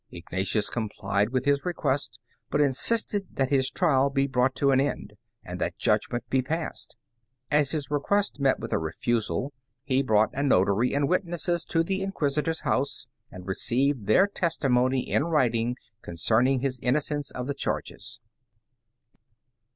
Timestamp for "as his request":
7.51-8.39